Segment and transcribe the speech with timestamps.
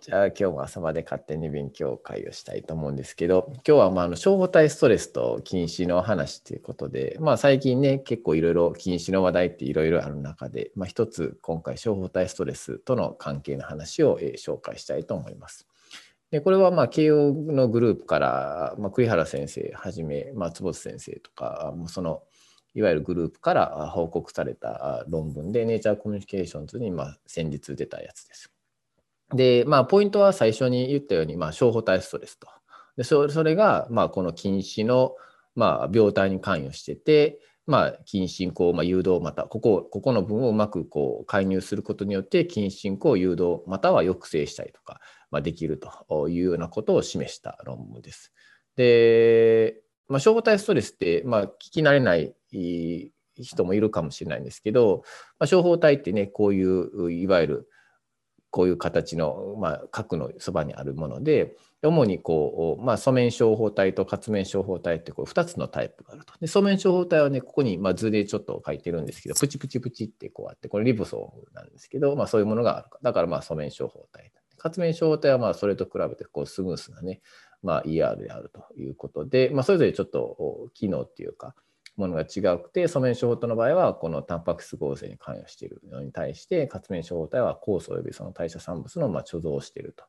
[0.00, 15.66] じゃあ今日も朝まで勝手に勉強会をしたいと思うんですけど、今日はまあの消防体ストレスと禁止の話ということで、まあ最近ね、結構いろいろ禁止の話題っていろいろある中で、まあ一つ今回消防体ストレスとの関係の話を、え紹介したいと思います。
[16.30, 22.22] でこれはまあ慶応のグループから、まあ、栗原先生はじめ、松本先生とか、もうその
[22.74, 28.50] いわゆるグループから報告された論文で、ネイチャーコミュニケーションズにまあ先日出たやつです。
[29.34, 32.48] で、まあ、ポイントは最初に言ったように、まあ、小胞体ストレスと。
[32.96, 35.14] でそれが、まあ、この近視の、
[35.54, 45.00] まあ、病態に関与してて、まあ、近進行、まあ、誘導またここここの部分をうまくこう介入することによって近進行誘導または抑制したりとか、
[45.30, 48.32] まあ、できるというようなことを示した論文です。
[48.76, 52.34] で、まあ、小胞体ストレスって、まあ、聞き慣れない
[53.36, 55.04] 人もいるかもしれないんですけど、
[55.38, 57.68] まあ、小胞体ってねこういういわゆる
[58.50, 66.34] こういう形の、まあ、核のそばにあるもので主にこう、まあ、素面小胞体と活面小胞体ってこう2つのタイプがあると。
[66.40, 74.32] で素面小胞体はねここに、まあ、図でちょっと書いてるんですけどプチプチプチってこうあってこれリボソームなんですけど、まあ、そういうものがあるだからまあ素面小胞体。
[74.58, 77.22] 活面小胞体はまあそれと比べてこうスムースなね、
[77.62, 81.54] まあ、ER であるということで、まあ、それぞれちょっと機能っていうか
[82.00, 90.04] ものが違くて素面症法体の場合はこのタンパク質合成に関与しているのに対して活面症法体は酵素及びその代謝産物のま貯蔵をしていると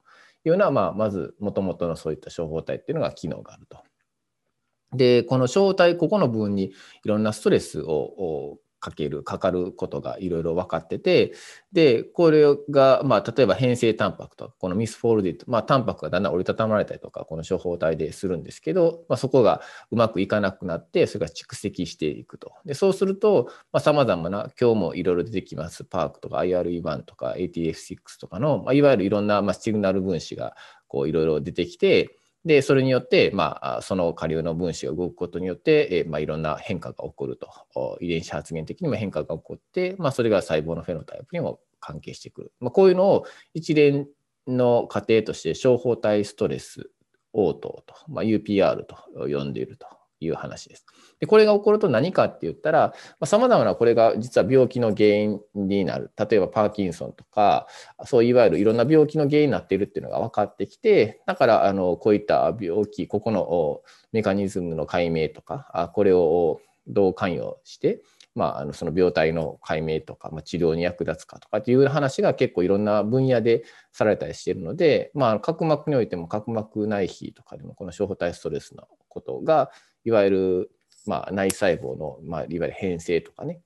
[0.45, 3.77] いうのは、まあ、まずもともとのそういった小胞体っていうのが機能があると。
[4.93, 6.73] でこの小体ここの部分に
[7.05, 11.33] いろんなストレスをかけるかかることがいろいろ分かってて
[11.71, 22.51] でこれが、まあ、例えば変性タンパクとかこのミスフォールディット、まあ、タンパクがだんだん折りたたまれたりとかこの処方体でするんですけど、まあ、そこがうまくいかなくなってそれが蓄積していくと。
[22.65, 30.55] でそうするとさまざ、まな今日もいろいろ出てきますパークとか IRE1 とか ATF6 とかの、まあ、いわゆるいろんな、まあ、シグナル分子が
[30.87, 37.97] こういろいろ出てきてで、それによって、まあ、その下流の分子が動くことによって、えまあ、いろんな変化が起こると。
[37.99, 42.51] 遺伝子発現的にも変化が起こって、まあ、それが細胞のフェノタイプにも関係してくる。
[42.59, 44.07] まあ、こういうのを一連
[44.47, 46.89] の過程として、小胞体ストレス
[47.33, 49.87] 応答と、まあ、UPR と呼んでいると
[50.25, 50.85] いう話です。
[51.19, 52.93] でこれが起こると何かって言ったら
[53.25, 57.67] さまざ、まなこれが実は病気の原因になる例えばパーキンソンとか
[58.05, 68.01] そういわゆるいろんな病気の原因になっているっていうのが分かってきてだからあのこういった病気ここのメカニズムの解明とかこれをどう関与して
[68.33, 79.69] まあ、あのその病態の解明とか、まあ、治療に役立つかとかっていう話が結構いろんな分野でされたりしているので、まあ、角膜においても角膜内皮とかでもこの小胞体ストレスのことが
[80.03, 80.71] いわゆる、
[81.05, 83.61] まあ、内細胞の、まあ、いわゆる変性とかね、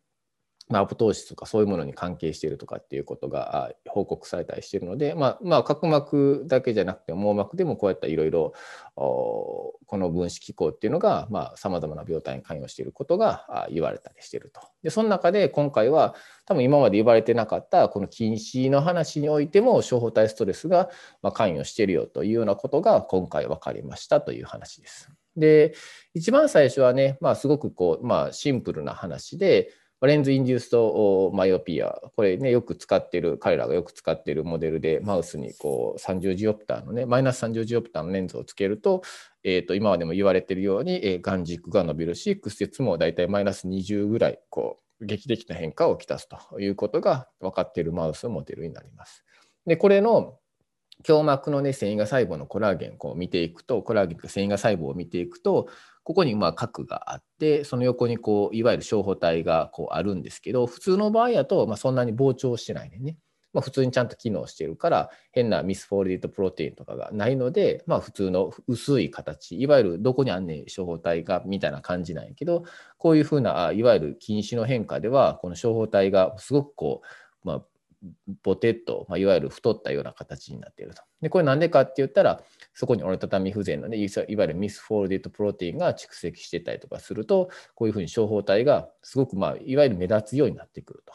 [0.67, 8.53] まあ、アポトーシスとかそういうものに関係しているとかっていうことが報告されたりしているので、まあ、まあ角膜だけじゃなくて網膜でもこうやったいろいろ
[8.95, 14.61] この分子機構っていうのがさまざ、まな病態に関与していることが言われたりしていると。
[14.81, 16.15] でその中で今回は
[16.45, 20.89] 多分今まで言われてなかったこの禁止の話においても小胞体ストレスが
[21.33, 25.11] 関与しているよというようなことが今回分かりましたという話です。
[25.37, 25.75] で
[26.13, 29.69] 一番最初はね、まあ、すごくこう、まあ、シンプルな話で
[30.01, 39.01] レンズインデューストマイオピアこれねよく使ってる彼らがよく使ってるモデルでマウスにこう30ジオプターのねマイナス30ジオプターのレンズをつけると,、
[39.43, 49.25] えー、と今までも言われてるように、えー、眼軸が伸びるし屈折もだいたいマイナス20ぐらいこう劇的な変化をきたすということが分かっているマウスモデルになります。
[49.65, 50.37] でこれの
[51.07, 55.67] 胸膜のね繊維が細胞のコラーゲンを見ていくとコラーゲンとか繊維が細胞を見ていくと
[56.03, 63.17] ここにまあ核があってその横にこういわゆる小胞体がこうあるんですけど普通の場合だとまそんなに膨張してないでね。
[63.55, 72.65] まあ、普通にちゃんと機能してるから変なミスフォールディットプロテインとかがないので、まあ、普通の薄い形いわゆるどこにあんねん小胞体がみたいな感じなんやけど
[72.97, 77.01] こういうふうないわゆる近視の変化ではこの小胞体がすごくこ
[77.45, 77.61] う、まあ、
[78.43, 81.03] ボテッと、まあ、いわゆる太ったような形になっていると。
[81.21, 82.41] でこれなんでかって言ったら
[82.73, 91.13] そこに折りたたみ不全のねいわゆるミスフォールディットプロテインが蓄積してたりとかするとこういうふうに小胞体がすごく、まあ、いわゆる目立つようになってくると。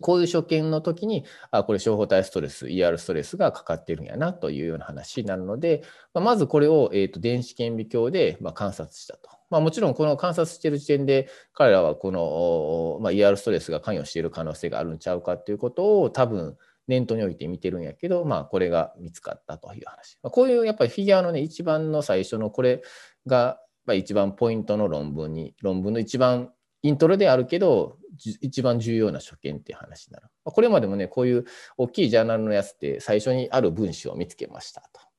[0.00, 5.82] こういう所見の時に、あこれ、小胞体ストレス、ER ストレスがかかってるんやなというような話になるので、
[6.14, 9.39] まあ、まずこれを、えーと、電子顕微鏡で、まあ、観察したと。
[9.50, 16.56] まあ、もちろんこの観察している時点で彼らはこの、まあ、ER ストレスが関与している可能性があるんちゃうかっていうことを多分
[16.86, 20.18] 念頭に置いて見てるんやけど、まあ、これが見つかったという話。
[20.22, 22.82] まあ、こういうやっぱりフィギュアのね一番の最初のこれ
[23.26, 23.60] が、
[23.92, 26.52] 一番ポイントの論文に論文の一番
[26.82, 27.96] イントロであるけど、
[28.40, 30.28] 一番重要な所見っていう話になる。
[30.44, 31.44] これまでもね、こういう
[31.76, 35.09] 大きいジャーナルのやつって最初にある分子を見つけましたと。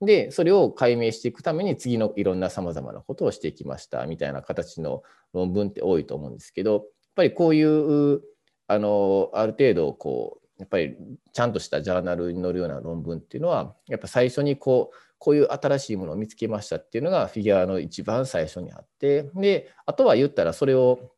[0.00, 5.02] で、それを解明していくために次のいろんな様々なことをしていきましたみたいな形の
[5.32, 6.82] 論文って多いと思うんですけど、やっ
[7.16, 8.20] ぱりこういう、
[8.68, 10.96] あの、ある程度こう、やっぱり
[11.32, 21.10] ちゃんとしたジャーナルに載るような論文っていうのは、やっぱ最初にこう、こういう新しいものを見つけましたっていうのがフィギュアの一番最初にあって、で、あとは言ったらそれを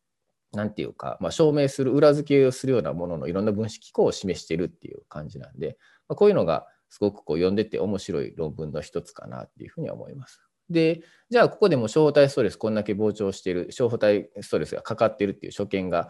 [0.52, 5.76] なんていうか、まあ、証明する、裏付けをするようなもののいろんな分子機構を示しているっていう感じなんで、
[6.08, 10.42] まあ、こういうのがすごくこう読んでて面白い論文の一つかなっていうふうに思います。
[10.68, 16.08] で、じゃあここでも小体ストレスこんだけ膨張している、小体ストレスがかかってるっていう所見が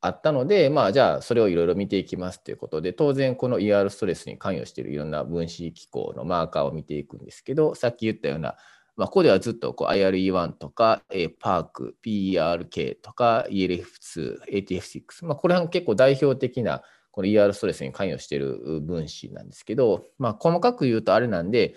[0.00, 8.56] あったので、まあじゃあそれをいろいろ見ていきますということで、当然この ER ストレスに関与しているいろんな分子機構のマーカーを見ていくんですけど、さっき言ったような
[8.98, 16.82] まあ、ここではずっとこう IRE1 とか、えー、PARK、PERK とか ELF2、ATF6、まあ、これは結構代表的な
[17.18, 21.74] この ER ストレスに関与している分子なんですけど、まあ、細かく言うとあれなんで、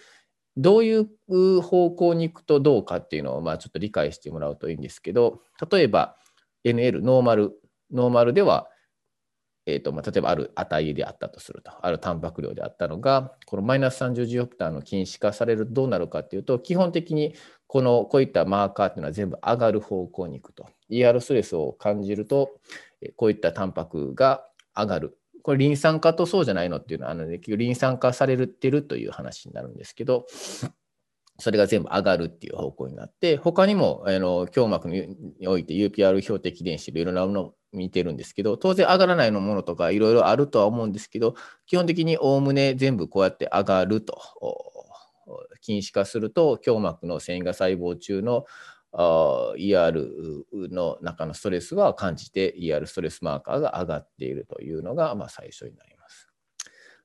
[0.56, 5.42] どういう方向に行くとどうかっていうのをまあちょっと理解してもらうといいんですけど、
[5.72, 6.16] 例えば
[6.64, 7.54] NL、ノーマル、
[7.92, 8.68] ノーマルでは
[9.66, 17.34] えーとまあ、例えばある値であったとすると、あるタンパク量であったのが、このマイナス30ジオプターの近視化されるとどうなるかっていうと、基本的に
[17.66, 20.68] このこういったマーカーっていうのは全部上がる方向に行くと。
[20.92, 22.52] ER ストレスを感じると、
[23.16, 24.46] こういったタンパクが
[24.76, 25.18] 上がる。
[25.44, 30.26] これリン酸化とそうじゃないのっていうのは、あの、ね、リン酸化されるってるという話になるんですけど、
[31.40, 35.18] それが全部上がるっていう方向になって、他にもあの胸膜に
[35.48, 41.36] おいて UPR 標的電子でいろんなものを見てるんですけど、当然上がらないのものとかいろいろあるとは思うんですけど、
[41.66, 44.22] 基本的におおむね全部こうやって上がると、
[45.62, 48.46] 禁止化すると、胸膜の繊維が細胞中の
[48.94, 56.28] ER の中のストレスは感じて ER ストレスマーカーが上がっているというのがまあ最初になります。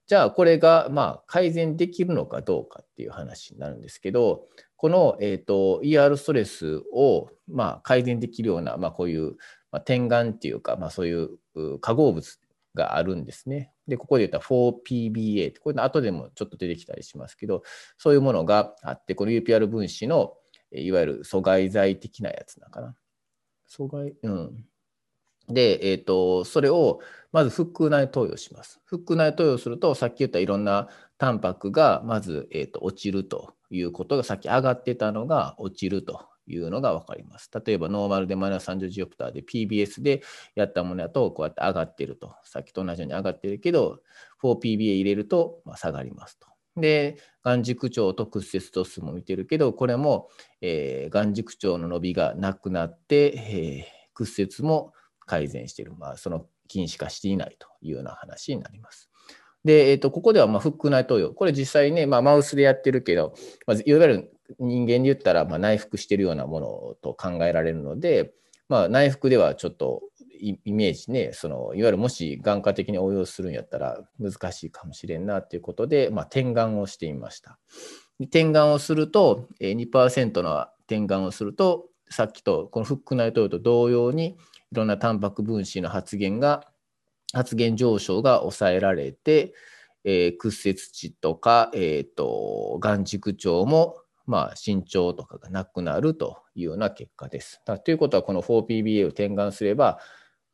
[0.06, 4.46] じゃあこれがまあ改善できるのかどうかっていう話になるんですけど、
[4.76, 9.36] この、えーと、ER ストレスをまあ改善できるような、まあ、こういう、
[9.72, 12.38] まあ、点眼っていうか、まあ、そういう化合物
[12.74, 13.72] があるんですね。
[13.88, 17.62] で、ここで言った 4PBA って、これの後でもちょっと出てきたりしますけど、
[17.98, 20.34] そういうものがあって、この UPR 分子の
[20.82, 22.96] いわゆる阻害剤的なやつなのかな。
[23.68, 24.64] 阻害、うん。
[25.48, 27.00] で、えーと、それを
[27.32, 28.80] まず腹腔内投与します。
[28.86, 30.88] 腹腔内投与すると、さっき言ったいろんな
[31.18, 37.50] タンパクがまず、えーと、落ちるということが、さっき上がってたのが落ちるというのが分かります。
[37.64, 40.22] 例えば、ノーマルでマイナス30ジオプターで PBS で
[40.54, 42.34] やったものだと、こうやって上がってると。
[42.44, 44.00] さっきと同じように上がってるけど、
[44.42, 46.55] 4PBA 入れると、まあ、下がりますと。
[46.76, 50.28] で、眼軸長と屈折度数も見てるけど、これも、
[50.60, 54.92] えー、眼軸長の伸びがなくなって、えー、屈折も
[55.26, 59.10] 改善している、まあ、その禁止化していないというような話になります。
[59.64, 63.34] で、えー、とここではまあフック内投与、これ実際ね、まあ、マウスでやってるけど、
[63.66, 66.66] まあ、いわゆる人間で言ったらまあ内服してるようなもの
[67.02, 68.32] と考えられるので、
[68.68, 70.02] まあ、内服ではちょっと
[70.40, 77.58] イメージね、そのいわゆるもし眼科的に応用するんやったら難しいかもしれんなということで、まあ、点眼をしてみました。
[78.30, 84.36] 点眼をすると、2%の点眼をすると、さっきとこのフック内投与と同様に、
[84.72, 86.66] いろんなタンパク分子の発現が、
[87.32, 89.52] 発現上昇が抑えられて、
[90.04, 97.60] えー、屈折値とか、えーと、眼軸長も、まあ、身長とかがなくなるというような結果です。
[97.84, 99.98] ということは、この 4PBA を点眼すれば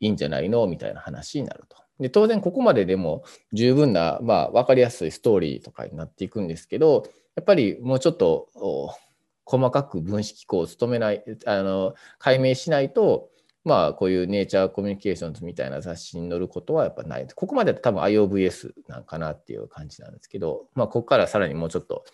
[0.02, 0.66] いいんじゃないの？
[0.66, 1.76] みたいな話になると。
[2.00, 7.04] で当然、ここまででも十分な、まあ、分かりやすいストーリーとかになっていくんですけど、
[7.36, 8.48] やっぱりもうちょっと
[9.44, 13.28] 細かく分子機構を務めない、あの解明しないと、
[13.64, 17.26] まあ、こういうネイチャーコミュニケーションズみたいな雑誌に載ることはやっぱない。
[17.32, 22.04] ここまで多分 IOVS なんかなっていう感じなんですけど、まあ、ここからさらにもうちょっと、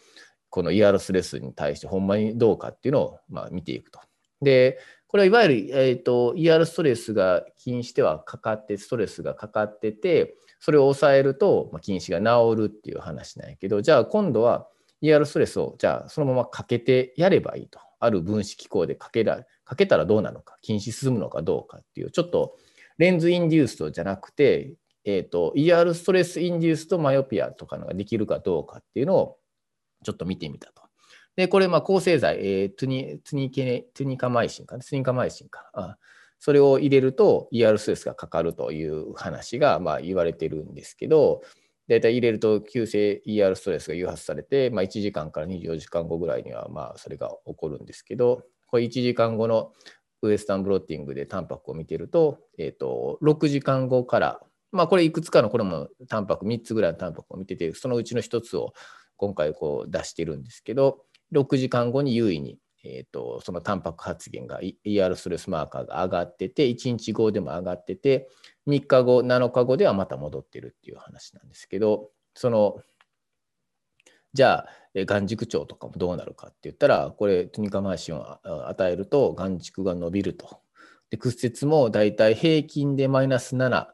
[0.51, 4.01] この ER スレスに対してほんまにどうかっていうのをまあ見ていくと。
[4.43, 4.79] で、
[5.09, 14.69] これはいわゆる、えーと、ER ストレスが禁止ではかかって、ストレスがかかってて、それを抑えると、まあ、禁止が治るっていう話なんやけど、じゃあ今度は
[15.03, 17.81] ER ストレスをじゃあそのままかけてやればいいと。
[18.01, 22.57] ある分子機構でかけらかけたらどうなのか、近視進むのかどうかっていう、ちょっと
[22.99, 24.75] lens-induced じゃなくて、
[25.05, 29.39] えーと、ER ストレスインデュースとマヨピアとかのができるかどうかっていうのを
[30.05, 30.88] ちょっと見てみたと。
[31.39, 35.71] で、これ、まあ、抗生剤、えー、トゥニトゥニケネトゥニカマイシンか、ね、トゥニカマイシンか。
[35.73, 35.97] あ
[36.41, 41.43] それを入れると ER ストレスがかかるという話がまあ言われてるんですけど、
[41.87, 49.73] 大体入れると急性 ER ストレスが誘発されて、まあ、1時間から24時間後ぐらいにはまあそれが起こるんですけど、これ1時間後の
[50.23, 54.41] ウエスタンブロッティングでタンパクを見てると、えっ、と、6時間後から、
[54.73, 58.73] まあこれいくつかのこれもタンパク、3つぐらいのタンパクを見てて、そのうちの1つを
[59.19, 68.29] 今回こう出してるんですけど、6時間後に優位に、えーと、そのタンパク発現が ER ストレスマーカーが上がってて、1日後でも上がってて、
[68.67, 72.79] 3日後、7日後ではまた戻ってるっていう話なんですけど、その、
[74.33, 80.61] じゃあ、眼軸長とかもどうなるかって言ったら、これ、トニカマーシンを与えると眼軸が伸びると。
[81.11, 83.87] で、屈折もだいたい平均でマイナス7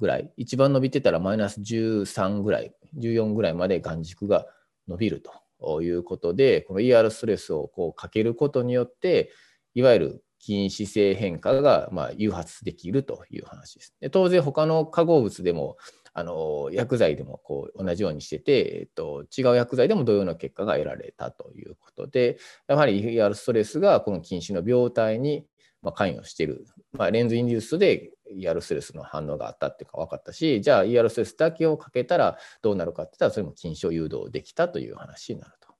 [0.00, 4.46] ぐらい、一番伸びてたらマイナス13ぐらい、14ぐらいまで眼軸が
[4.88, 5.41] 伸びると。
[5.62, 9.30] ということで、この ER ストレスをこうかけることによって、
[9.74, 13.94] いわゆる近視性変化がま誘発できるという話です。
[14.00, 15.76] で当然、他の化合物でも、
[16.14, 25.46] あの薬剤でもこう同じようにしてて、えっと、違う薬剤でも同様の結果が得られたということで、やはり ER ストレスがこの近視の病態に
[25.82, 35.74] まあ関与している、まあ、レンズインデュースで ER ストレスの反応があったっていうか分かったし、じゃあ ER ストレスだけをかけたらどうなるかって言ったら、それも禁止を誘導できたという話になると。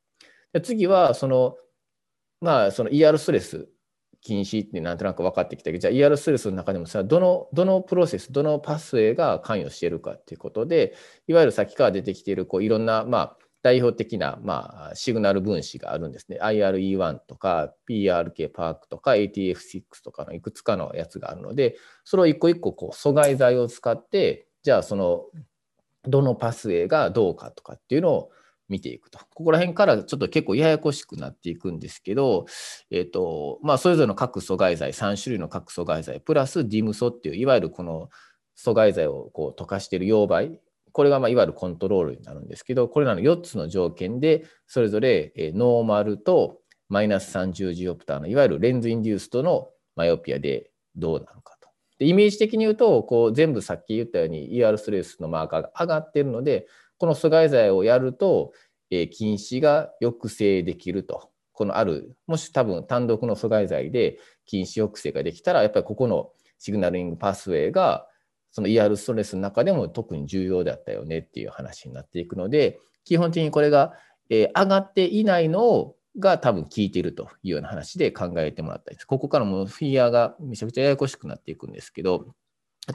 [0.52, 1.56] で次は、その、
[2.40, 3.68] まあ、その ER ストレス
[4.22, 10.94] 禁止ってなんとなく分かってきたけど、じゃあ ER ストレスの中でもさ、どの、どのプロセス、どのパスウェイが関与しているかっていうことで、
[11.26, 16.38] いわゆる先から出てきている、こういろんな、まあ、代表的な、まあ、シグナル分子があるんですね。
[16.42, 25.26] IRE1 とか PRK パークとか ATF6 とかのいくつかのやつがあるので、それを一個一個こう阻害剤を使って、じゃあその
[26.04, 28.30] どのパスウェイがどうかとかっていうのを
[28.68, 29.20] 見ていくと。
[29.34, 32.46] ここら辺からちょっと結構ややこしくなっていくんですけど、
[32.90, 38.08] え、ー、と、まあ、それぞれの各阻害剤、3種類の各阻害剤、プラスディムソっていう、いわゆるこの
[38.56, 40.58] 阻害剤をこう溶かしている溶媒、
[40.92, 51.68] これがまあいわゆるコントロールになるんですけど、これらの4つの条件で、それぞれノーマルとマイナス30ジオプターのいわゆるレンズインデュースとのマイオピアでどうなのかと。
[51.98, 56.66] でイメージ的に言うと、こう全部さっき言ったように ER ストレスのマーカーが上がっているので、
[56.98, 58.52] この阻害剤をやると、
[58.90, 61.30] えー、禁止が抑制できると。
[61.54, 68.06] このある、もし多分単独の阻害剤で禁止抑制ができたら、やっぱりここのシグナリングパスウェイが
[68.52, 73.92] その ER ストレスの中でも特に重要だったよねっていう話になっていくので、基本的にこれが、
[74.30, 78.98] え上がっていないのをが多分効いているというような話で考えてもらったり。
[78.98, 82.34] ここからもフィギュアがめちゃくちゃややこしくなっていくんですけど、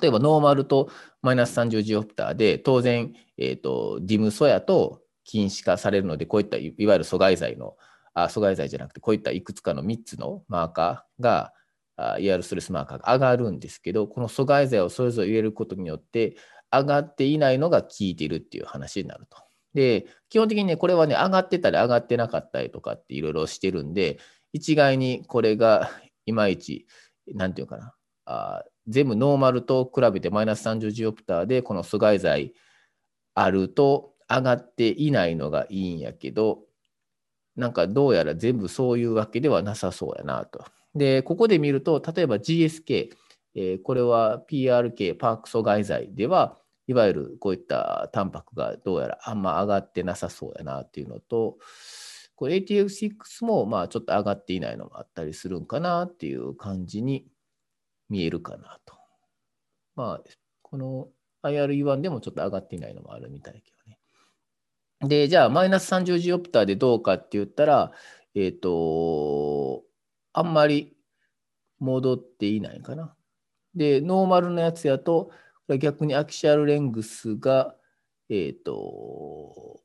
[0.01, 0.89] 例えばノーマルと
[1.21, 7.75] マイナス30ジオプターで、当然、えーと、ディムソヤと禁止化されるので、こういったいわゆる阻害剤の、
[8.13, 11.53] あ阻害剤じゃなくて、こういったいくつかの3つのマーカーが、
[11.97, 16.35] いわゆるストレスマーカーが上がるんですけど、この阻害剤をそれぞれ入れることによって、
[16.71, 19.37] 上がっていないのが効いているっていう話になると。
[19.73, 24.19] で、基本的にね、これはね、上がってたり上がってなかったりとかっていろいろしてるんで、
[24.53, 25.89] 一概にこれが
[26.25, 26.87] いまいち、
[27.33, 27.93] なんていうかな、
[28.25, 32.53] あ全部ノーマルと比べてマイナス30ジオプターでこの阻害剤
[33.35, 36.63] あると上がっていないのがいいんやけど、
[37.55, 40.65] なんかどうやら全部そういうわけではなさそうやなと。
[40.97, 43.11] で、ここで見ると、例えば GSK、
[43.55, 51.57] えー、これは PRK、パーク阻害剤では、いわゆるこういったタンパクがどうやらあんま上がってなさそうやなっていうのと、
[52.35, 57.27] これ ATF6 もまあちょっと上がっていないのもあったりするんかなっていう感じに
[58.09, 58.95] 見えるかなと。
[59.95, 60.29] まあ、
[60.61, 61.09] この
[61.43, 63.99] IRE1 でもちょっと上がっていないのもあるみたいだけどね。
[65.09, 67.91] で、じゃあマイナス30ジオプターでどうかって言ったら、
[68.35, 69.83] えっ、ー、と、
[70.37, 70.95] あんまり
[71.79, 73.15] 戻っていないかな。
[73.73, 75.31] で、ノーマルのやつやと、
[75.79, 77.75] 逆にアキシャルレングスが、
[78.29, 79.81] えっ、ー、と、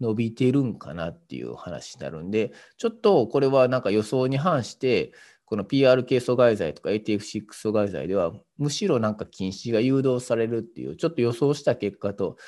[0.00, 5.12] 伸びてるんかなっていう話になるんで、ちょっとこれはなんか予想に反して、
[5.44, 12.38] この PRK 阻害剤とか ATF6 阻害剤では、むしろなんか禁止が誘導されるっていう、ちょっと予想した結果と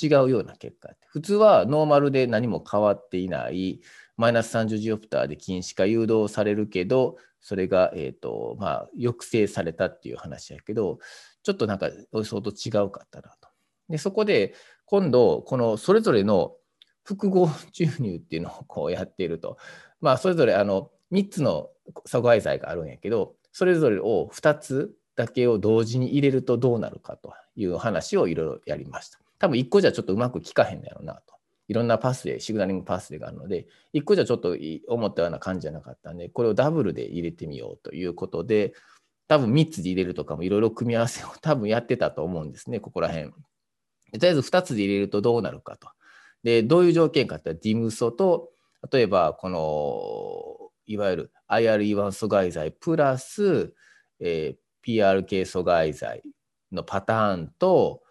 [0.00, 0.88] 違うような結果。
[1.08, 3.82] 普通はノーマルで何も変わっていない、
[4.22, 11.00] マイナス30ジオプターで禁止化誘導されるけど、それが、えーとまあ、抑制されたっていう話やけど、
[11.42, 13.48] ちょっとなんか予想と違うかったなと。
[13.88, 16.54] でそこで今度、このそれぞれの
[17.02, 19.58] 複合注入っていうのをこうやっていると。
[20.00, 21.70] まあ、それぞれあの3つの
[22.06, 29.18] 阻害剤があるんやけど、それぞれを2つだけを同時に入れるとどうなるかという話をいろいろやりました。
[29.40, 31.41] 多分1個じゃちょっとうまく効かへんだよなと。
[31.68, 34.56] いろんなパスで、シグナリングパスでがあるので、1個じゃちょっと
[34.88, 38.74] 思ったような感じじゃなかったんで、これをダブルで入れてみようということで、
[39.28, 43.30] 多分3つで入れるとかもいろいろ組み合わせを 多分やってたと思うんですね、ここら辺。
[43.30, 43.36] と
[44.12, 45.88] りあえず2つで入れるとどうなるかと。
[46.42, 48.50] で、どういう条件かってディムソと、
[48.90, 53.72] 例えばこの、いわゆる IRE1 阻害剤プラス、
[54.20, 56.22] えー、PRK 阻害剤
[56.72, 58.02] のパターンと、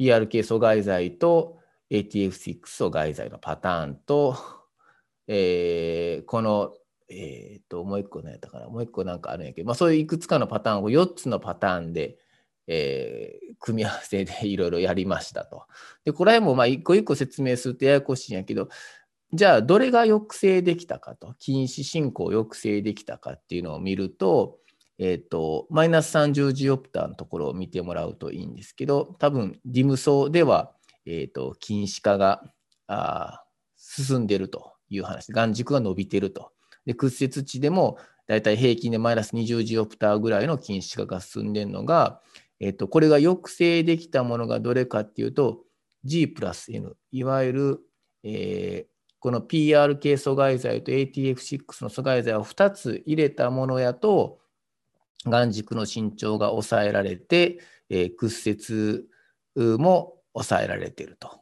[0.00, 1.55] PRK 阻害剤と
[1.90, 4.36] ATF6 阻害剤のパターンと、
[5.28, 6.74] えー、この、
[7.08, 12.18] えー、と、もう一個何やったかな、もう一個なんかあるんやけど、まあ、そういういくつかのパターンを4つのパターンで、
[12.66, 15.64] えー、組み合わせで いろいろやりましたと。
[16.04, 18.68] で、これもまあ一個一個説明するとややこしいんやけど、
[19.32, 24.58] じゃあどれが抑制できたかと、禁止進行を抑制できたかっていうのを見ると、
[24.98, 30.72] えっ、ー、と、マイナス30ジオプターのところを見てもらうといいんですけど、多分、ディム層では、
[31.06, 32.42] えっ、ー、と、禁止化が
[32.88, 33.44] あ
[33.76, 36.52] 進んでいるという話、眼軸が伸びてると。
[36.84, 42.20] で、屈折値でも、だいたい平均でマイナス20ジオプターぐらいの禁止化が進んでいるのが、
[42.58, 45.60] えっ、ー、と、これが抑制できたものがどれかっていうと、
[46.04, 47.80] G プラス N、いわゆる、
[48.22, 54.38] えー、この PRK 阻害剤と ATF6 の阻害剤を2つ入れたものやと、
[55.24, 57.58] 眼軸の身長が抑えられて、
[57.90, 59.06] えー、屈
[59.56, 61.40] 折も抑えられていると。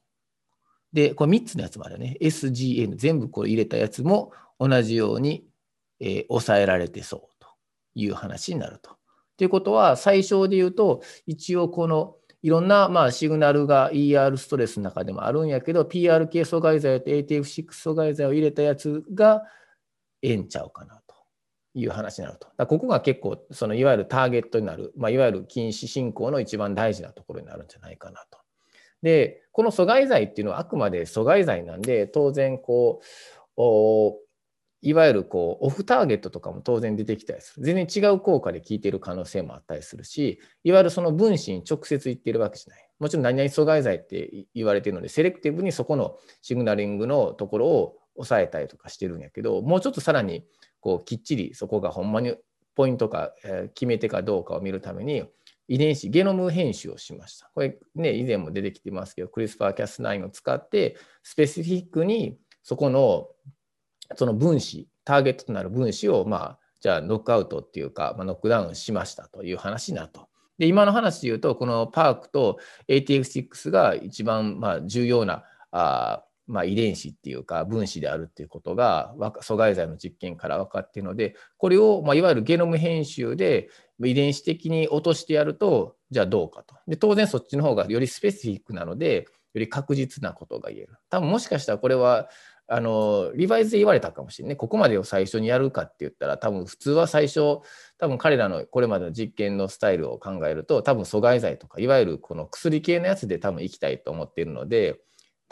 [0.92, 2.16] で、これ3つのやつもあるよね。
[2.20, 5.44] SGN、全部これ入れたやつも同じように、
[6.00, 7.48] えー、抑えられてそうと
[7.94, 8.96] いう話になると。
[9.36, 19.42] ということは、最小で言うと、一応このいろんな、まあ、シグナルが ER ストレスの中でもあるんやけど、PRK 阻害剤と ATF6 阻害剤を入れたやつが
[20.20, 21.14] ええんちゃうかなと
[21.74, 22.48] いう話になると。
[22.56, 28.43] だここが結構、そのいわゆるターゲットになる、まあ、いわゆる禁止進行の一番大事なところになるんじゃないかなと。
[29.04, 33.00] で、この阻害剤っていうのはあくまで阻害剤なんで、当然こ
[33.56, 34.24] う、
[34.80, 37.64] いわゆるこうオフターゲットとかも当然出てきたりする。
[37.64, 42.88] 全然違う効果で効いてる可能性もあったりするし、いわゆるその分子に直接言ってるわけじゃない。
[42.98, 50.46] もちろん何々阻害剤って言われてるので、セレクティブにそこのシグナリングのところを抑えたりとかしてるんやけど、もうちょっとさらに
[50.80, 52.34] こうきっちりそこがほんまに
[52.74, 55.24] ポイントか、え決め手かどうかを見るために、
[55.68, 57.50] 遺伝子、ゲノム編集をしました。
[57.54, 63.28] これね、以前も出てきてますけど、クリスパー・キャス9を使って、スペシフィックにそこの
[64.16, 70.28] その分子、ターゲットとなる分子を、まあ、じゃあノックアウトっていうか、まあ、ノックダウンしましたという話になると。
[70.58, 83.70] で、今の話で言うと、このパークと ATF6 が一番まあ重要なあまあ、遺伝子っていうか分子であるっていうことが阻害剤の実験から分かっているのでこれを、まあ、いわゆるゲノム編集で
[84.02, 86.76] 遺伝子的に落としてやるとじゃあどうかと。
[86.86, 90.96] で当然そっちの方がよりスペシフィックなのでより確実なことが言える。
[91.08, 92.28] 多分もしかしたらこれは
[92.66, 97.58] あのリバイズで言われたかもしれない、ここまでを最初にやるかって言ったら多分普通は最初
[97.98, 104.98] 多分彼らのこれまでの実験のスタイルを考えると多分阻害剤とかいわゆるこの薬系のやつで多分行きたいと思っているので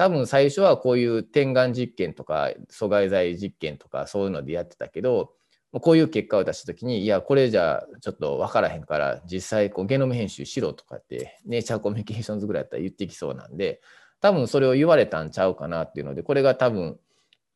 [0.03, 5.33] 多分最初はこういう点眼実験とか阻害剤実験とかそういうのでやってたけど
[5.73, 13.81] こういう結果を出した時にいやこれじゃちょっと分からへんから実際こうゲノム編集しろとかってネイチャーコミュニケーションズぐらいやったら言ってきそうなんで
[14.23, 16.97] 多分それを言われたんちゃうかなっていうので、これが多分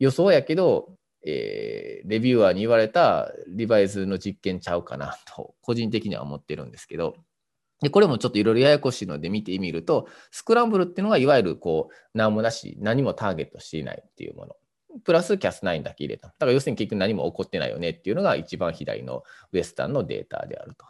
[0.01, 0.91] 予想やけど、
[1.25, 7.15] えー、レビューアーに言われたリバイズの実験ちゃうかなと、個人的には思ってるんですけど、
[7.83, 14.57] でこれもちょっといろいろややこしいので見てみると、スクランブルっていうのがいわゆるこう何もなし、何もターゲットしていないっていうもの。
[15.05, 16.29] プラスキャス9だけ入れた。
[16.29, 20.87] だから要するに結局何も起こってないよねっていうのが一番左のウエスタンのデータであると。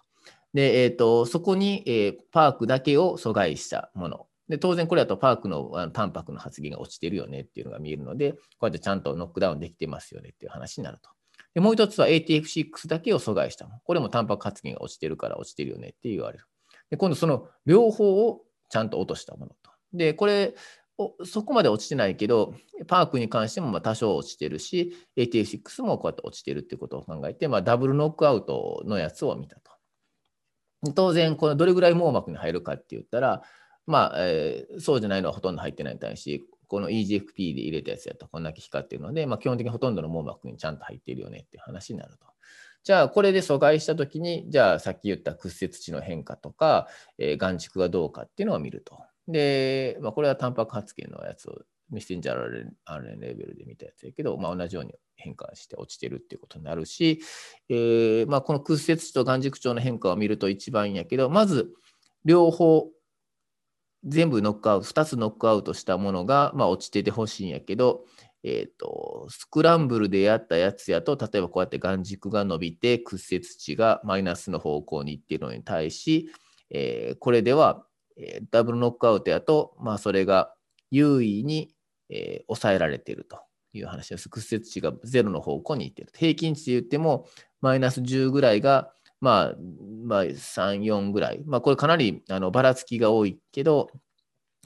[0.54, 4.26] で、えーと、そこに、えー、パークだけを阻害したもの。
[4.48, 11.10] で当然これだとパークのあのタンパクの発現が落ちてるよねっていうのが見えるので、こうやってちゃんとノックダウンできてますよねっていう話になると。
[11.54, 13.80] でもう一つは ATF6 だけを阻害したもの。
[13.80, 16.44] これもタンパク発現が落ちてるから落ちてるよねって言われる。
[16.90, 19.70] で今度その両方をちゃんと落としたものと。
[19.92, 20.54] で、これ、
[21.24, 22.54] そこまで落ちてないけど、
[22.86, 29.72] パークに関してもま多少落ちてるし、ATF6 もこうやって落ちてるっていうことを考えて、まあ、ダブルノックアウトのやつを見たと。
[30.94, 33.42] 当然、このどれぐらい網膜に入るかって言ったら、
[33.86, 42.26] まあ、えー、そうじゃないのはほとんど入ってないに対し、この EGFP で入れたやつやとこんだけ光ってるので、まあ、基本的にほとんどの網膜にちゃんと入っているよねっていう話になると。
[42.86, 46.86] じゃあ、これで阻害したときに、じゃあ、さっき言った屈折値の変化とか、
[47.18, 49.00] えー、眼蓄がどうかっていうのを見ると。
[49.26, 52.36] で、まあ、これはタンパク発現のやつをメッセンジャー
[52.88, 57.18] RNA レベルで見たやつやけど、まあ、同じように変化して落ちてるっていうことになるし、
[57.68, 61.68] えーまあ、この屈折値と眼軸長の変化を見ると一番いいんやけど、まず
[62.24, 62.88] 両方
[64.04, 68.04] 全部ノックアウト、2つノックアウトしたものが、まあ、落ちててほしいんやけど、
[68.48, 76.30] えーと、スクランブルでやったやつやと、例えばこうやって眼軸が伸びて、屈折値がマイナスの方向に行っているのに対し、
[76.70, 77.84] えー、これでは、
[78.16, 80.54] え、ダブルノックアウトやと、まあ、それが
[80.92, 81.74] 優位に、
[82.08, 83.40] え、抑えられていると
[83.72, 84.28] いう話です。
[84.28, 86.12] 屈折値が0の方向にいっている。
[86.14, 87.26] 平均値で言っても、
[87.60, 89.54] マイナス10ぐらいが、まあ、
[90.04, 91.42] まあ、3、4ぐらい。
[91.46, 93.90] まあ、これかなりあのばらつきが多いけど、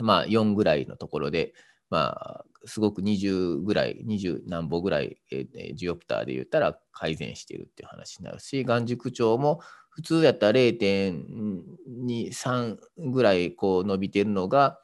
[0.03, 1.55] まあ、4ぐらいのところで、
[1.91, 12.77] まあ、すごく20ぐらい、20何歩ぐらい、えー、ジオプターで言ったら改善しているっていう話になるし、眼軸長も普通やったら0.23
[13.11, 14.79] ぐらいこう伸びてるのが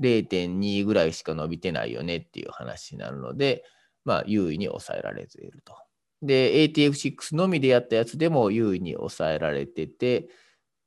[0.00, 3.64] 0.2ぐらいしか伸びてないよねっていう話になるので、
[4.04, 5.76] まあ、優位に抑えられていると。
[6.22, 10.28] で、ATF6 のみでやったやつでも優位に抑えられてて、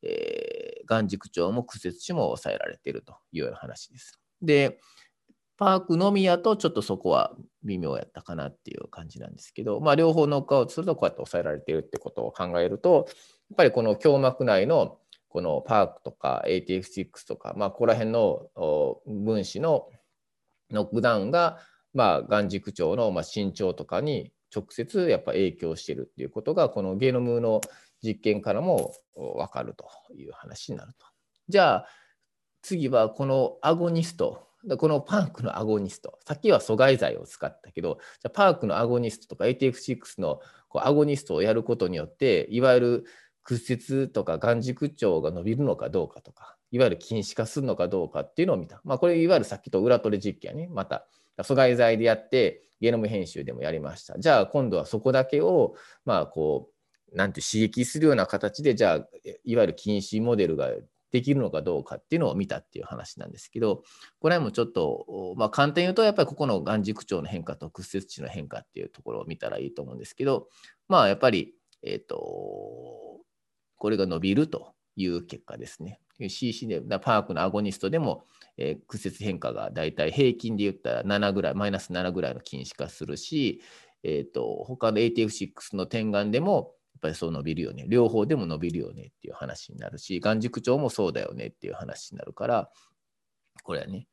[0.04, 4.20] えー、眼軸長も屈折値も抑えられているという話です。
[4.42, 4.80] で、
[5.62, 13.14] パークのみやとちょっとそこは微妙やったかなっていう感じなんですけど、まあ、両方ノックアウトするとこうやって抑えられているってことを考えると、や
[13.54, 14.98] っぱりこの胸膜内の
[15.30, 18.48] このパークとか ATF6 とか、まあ、ここら辺の
[19.06, 19.88] 分子の
[20.72, 21.60] ノックダウンが、
[21.94, 27.62] まあ、眼軸長の身長とかに直接やっぱ影響しているっていうことが、このゲノムの
[28.04, 31.06] 実験からも分かるという話になると。
[31.50, 31.88] じゃあ
[32.64, 34.48] 次はこのアゴニスト
[34.78, 43.06] このパークのアゴニスト、さっきは阻害剤を使ったけど、じゃパークのアゴニストとか ATF6 のこうアゴニストをやることによって、いわゆる
[43.44, 48.82] 屈折とか眼軸長が伸びるのかどうかとか、いわゆる禁止化するのかどうかっていうのを見た。
[48.84, 51.08] まあ、これいわゆるさっきと裏取り実験ね、また
[51.40, 54.18] 阻害剤でやって、ゲノム編集でもやりました。
[54.20, 56.70] じゃあ今度はそこだけを、まあこ
[57.12, 59.08] う、なんて刺激するような形で、じゃあ
[59.44, 60.70] いわゆる禁止モデルが
[61.12, 63.84] できるのかどうかっていうのを見たっていう話なんですけど、
[64.20, 70.48] これもちょっと、まあ、簡単に言うと、やっぱりここの眼軸長の変化と屈折値の変化っていうところを見たらいいと思うんですけど、
[70.88, 72.18] まあ、やっぱり、えっ、ー、と、
[73.78, 76.00] これが伸びるという結果ですね。
[76.20, 78.26] CC で、パークのアゴニストでも、
[78.58, 83.62] えー、屈折変化がだいたい平均で言ったら7ぐらい、マイナス7ぐらいの禁止化するし、
[84.04, 87.86] えっ、ー、と、他の ATF6 の点眼でも、ぱりそう伸びるよね。
[87.88, 92.70] 両方でも伸びるよねっていう話になるし、眼軸長もそうだよねっていう話になるから、
[93.64, 94.08] これはね。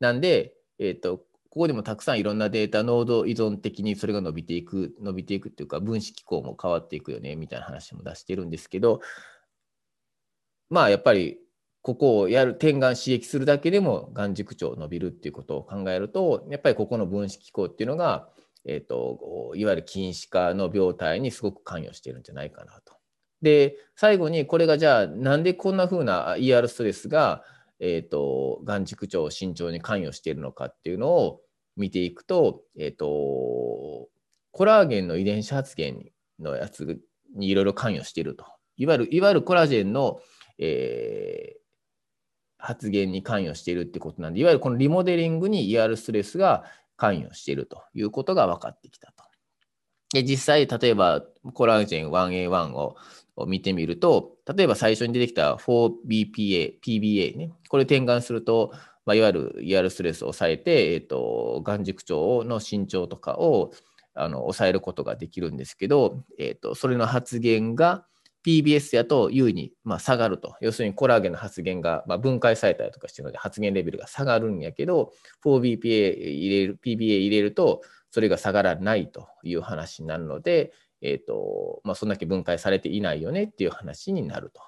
[0.00, 9.00] なんで、えっ、ー、と、ここでもたくさんいろんなデータ、濃度依存的にそれが伸びていく、伸びていくっていうか、分子機構も変わっていくよねみたいな話も出してるんですけど、
[10.70, 11.38] まあやっぱり
[11.82, 18.28] ここをやる点眼刺激するだけでも眼軸長伸びるっていうことを考えるとやっぱりここの分子機構っていうのが
[18.64, 22.94] えーと、いわゆる近視化の病態にすごく関与しているんじゃないかなと。
[23.42, 27.42] で最後にこれがじゃあなんでこんなふうな ER ストレスが、
[27.80, 31.40] えーと、眼軸長身長に関与しているのかっていうのを
[31.76, 34.08] 見ていくと,、えーと、
[34.52, 37.00] コラーゲンの遺伝子発現のやつ
[37.34, 38.44] にいろいろ関与していると。
[38.76, 40.20] いわゆるいわゆるコラーゲンの、
[40.58, 41.60] えー、
[42.58, 46.64] 発現に関与しているってことなんで、いわゆるこのリモデリングに ER ストレスが
[46.96, 49.24] 関与しているということが分かってきたと。
[50.12, 51.22] で実際、例えば
[51.54, 52.96] コラーゲン 1A1 を
[53.46, 58.72] 見てみると、例えば最初に出てきた 4BPA、PBA ね、これ転換すると、
[59.06, 63.72] まあ、いわゆる ER ストレスを抑えて、えーと、眼軸長の身長とかを
[64.14, 68.04] あの抑えることができるんですけど、えーとそれの発現が
[68.44, 70.56] PBS やと優位に、まあ、下がると。
[70.60, 75.12] 要するにコラーゲンの発現が、まあ、分解されたりとかしてるので発現レベルが下がるんやけど、
[75.44, 84.60] 4BPA 入れる、PBA 入れると、それが下がらないという話になるので、えーとまあ、そんだけ分解されていないよねっていう話になると。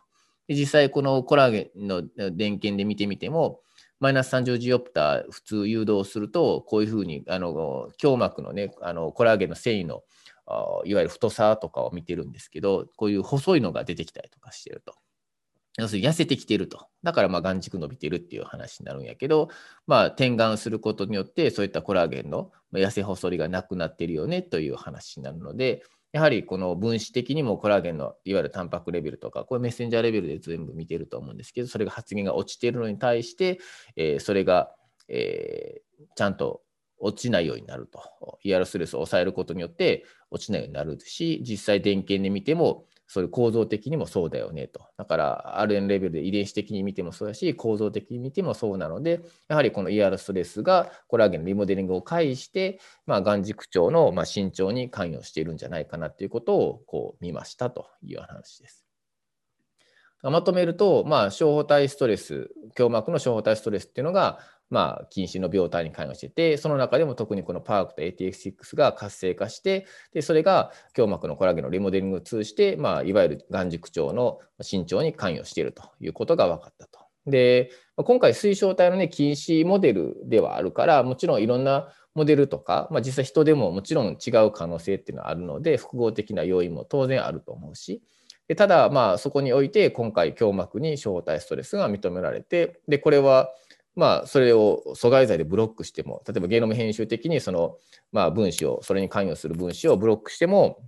[0.48, 3.60] で実際、このコラーゲンの電源で見てみても、
[4.00, 10.02] マイナス30ジオプター普通誘導すると、こういうふうにあの胸膜のね、あのコラーゲンの繊維の
[10.84, 14.94] いわゆる太さとかを見てるんですけど、こういう細いのが出てきたりとかしてると。
[15.76, 16.86] 要するに痩せてきてると。
[17.02, 19.48] だからまあ眼軸伸びてるっていう話になるんやけど、
[19.86, 33.58] まあ点眼することによってそういったコラーゲンの痩せ細りがなくなってるよねという話になるので、やはりこの分子的にもコラーゲンのいわゆるタンパクレベルとか、これメッセンジャーレベルで全部見てると思うんですけど、それが発現が落ちているのに対して、
[33.96, 34.70] えー、それが、
[35.08, 36.62] えー、ちゃんと
[36.98, 38.38] 落ちないようになると。
[38.44, 40.04] ER スレスを抑えることによって
[40.34, 44.80] 落ちないようになるし、実際電源で見ても、そういう構造的にもそうだよねと。
[44.96, 58.84] だから RN レベルで遺伝子的に見てもそうだし、構造的に見てもそうなので、やはりこの ER ストレスがコラーゲンのリモデリングを介して、まあ、眼軸長のま身長に関与しているんじゃないかなということをこう見ましたという話です。
[60.22, 64.38] まとめると、まあ、小胞体ストレス、胸膜の小胞体ストレスっていうのが、
[64.70, 77.00] まあ、近視の病態に関与してて、その中でも特にこのパークと ATX6 が活性化して、でそれが胸膜のコラーゲンのリモデリングを通じて、まあ、いわゆる眼軸長の身長に関与しているということが分かったと。
[77.26, 88.02] で、今回推奨体のね、近視モデルではあるから、もちろんいろんなモデルとか、まあ、実際人でももちろん違う可能性っていうのはあるので複合的な要因も当然あると思うし
[88.46, 93.50] でただまあそこにおいて今回胸膜に小体ストレスが認められてでこれは
[93.96, 97.76] まあそれを阻害剤でブロックしても例えばゲノム編集的にその
[98.12, 100.78] まあ分子をそれに関与する分子をブロックしても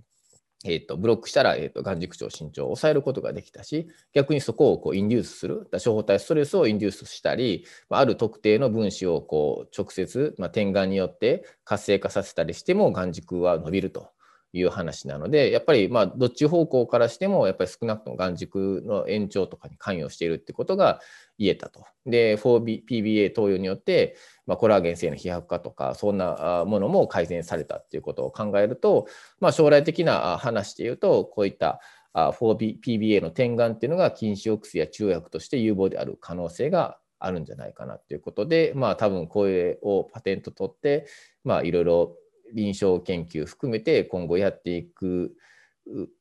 [0.65, 14.09] えーと、ブロックしたら、えーと、眼軸長身長を抑えることができたし逆にそこをこうインデュースする小胞体ストレスをインデュースしたりある特定の分子をこう直接、まあ、点眼によって活性化させたりしても眼軸は伸びると。
[14.53, 21.01] いう話なのでやっぱりまあどっち方向からしてもやっぱり少なくとも眼軸の延長とかに関与しているってことが
[21.37, 21.85] 言えたと。
[22.05, 29.07] で 4PBA 投与によって、まあ、コラーゲン性の飛躍化とかそんなものも改善されたっていうことを考えると、
[29.39, 31.81] まあ、将来的な話でいうとこういった
[32.13, 41.07] 4PBA の点眼っていうのが禁止抑制や治療薬として有望である可能性があるんじゃないかなということで、まあ、多分これをパテント取って、
[41.43, 42.15] まあ、いろいろ
[42.53, 45.35] 臨床研究含めて今後やっていく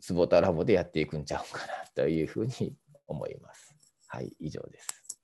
[0.00, 2.74] 坪田ラボでやっていくんちゃうかなというふうに
[3.06, 3.74] 思います。
[4.08, 5.18] はい、以上です。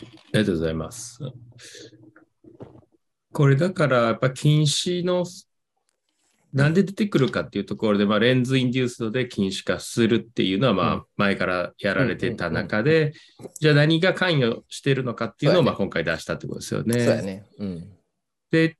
[0.00, 0.04] あ
[0.34, 1.18] りがとうございます。
[3.32, 5.24] これだからやっぱ禁止の
[6.52, 13.12] なんで出てくるかっていうところで、まあ、レンズインデュースドで禁止化するっていうのは、まあ、前からやられてた中で、
[13.60, 17.04] じゃあ何が関与してるのかっていうのを、まあ、今回出したってことですよね。
[17.04, 17.44] そうやね。
[17.58, 17.95] うん、
[18.56, 18.78] で、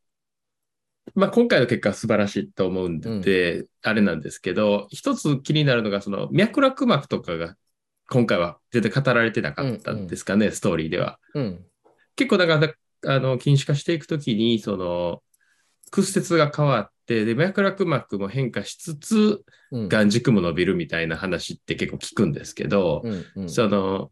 [1.15, 7.57] まあ、今回の結果は素晴らしいと思うんで、うん、あれなんですけど、一つ気になるのが、その脈絡膜とかが
[8.09, 11.19] 今回は全然語られてなかったんですかね、うんうん、ストーリーでは。
[11.35, 11.65] うん、
[12.17, 15.23] 結構、だから、あの、禁止化していくときに、その、
[15.91, 24.11] 屈折が変わって、で、脈絡膜も変化しつつ、眼軸も伸びるみたいな話って結構聞くんですけど、うんうん、その、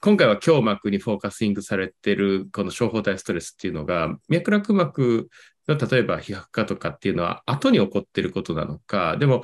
[0.00, 5.28] 今回は胸膜にフォーカスイングされてるこの小胞体ストレスっていうのが、脈絡膜
[5.66, 9.42] の例えば皮膚科とかっていうのは後に起こってることなのか、でも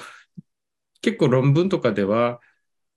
[1.00, 2.40] 結構論文とかでは、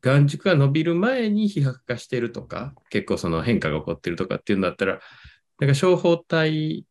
[0.01, 4.99] 眼軸が伸びる前に皮膚化してるとか、結構その変化が起こってるとかっていうんだったら、
[5.59, 6.85] なんか小胞体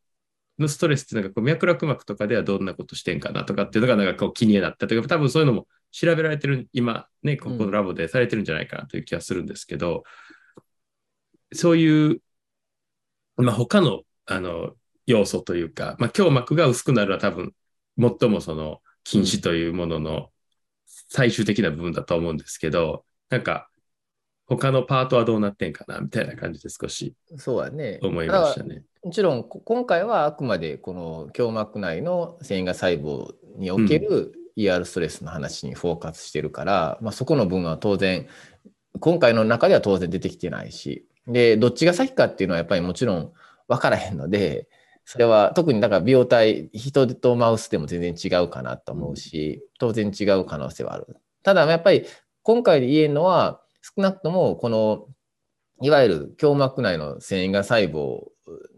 [0.59, 10.03] のストレスっていうのがこう脈絡膜とかではどんなことしてんかなとかっていうのがなんかこう気になったというか、多分そういうのも調べられてる、今ね、ここのラボでされてるんじゃないかなという気がするんですけど、
[11.55, 12.21] そういう、
[13.37, 14.75] まあ、他のあの
[15.07, 17.53] 要素というか、まあ、胸膜が薄くなるのは多分
[17.99, 20.31] 最もその禁止というものの
[20.87, 23.69] 最終的な部分だと思うんですけど、なんか
[24.47, 28.83] 他のパートはどうなってんかなみたいな感じで少しそうやね思いましたね。
[29.03, 38.27] もちろん今回はあくまでこの胸膜内の繊維が細胞における ER ストレスの話にフォーカスしてるから、うん、まあ、そこの分は当然
[39.01, 43.33] 今回の中では当然出てきてないしでどっちが先かっていうのはやっぱりもちろん
[43.69, 44.69] 分からへんので
[45.05, 51.19] それは特にだから病態人とマウスでも全然違うかなと思うし、当然違う可能性はある。
[51.43, 52.07] ただやっぱり
[52.43, 55.07] 今回で言えるのは少なくともこの
[55.83, 58.23] いわゆる胸膜内の繊維が細胞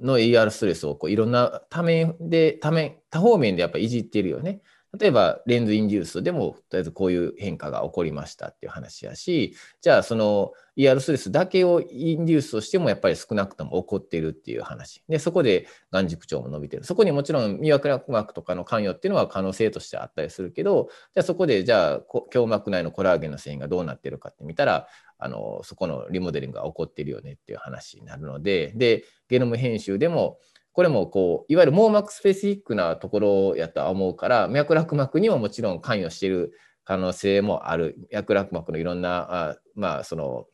[0.01, 4.63] の ER ストレスをこういろんな多面で多面多方面でやっぱいじっているよね。
[4.99, 15.03] 例えばレンズインデュースでもとりあえずこういう変化が起こりましたっていう話やしじゃあその ER ストレスだけをインデュースとしてもやっぱり少なくとも起こっているっていう話。
[15.09, 16.85] でそこで眼軸長も伸びてる。
[16.85, 22.01] そこにもちろん魅惑膜とかの関与っていうのは可能性としてあったりするけどじゃあそこでじゃあ
[22.33, 24.87] 胸膜内のコラーゲンの繊維がどうなってるかって見たら
[25.19, 28.73] あのそこのリモデリングが起こってるよねっていう話になるので。
[28.75, 30.39] でゲノム編集でも
[30.77, 36.53] これもこういわゆる網膜スペシフィックなところやとは思うから脈絡膜にももちろん関与している
[36.85, 37.97] 可能性もある。
[38.13, 40.45] 脈絡膜のいろんなあまあその